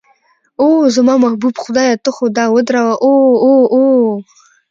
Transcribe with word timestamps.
اوه، 0.61 0.85
زما 0.95 1.13
محبوب 1.25 1.53
خدایه 1.63 1.95
ته 2.03 2.09
خو 2.15 2.25
دا 2.37 2.45
ودروه، 2.55 2.93
اوه 3.03 3.35
اوه 3.45 3.65
اوه. 3.75 4.13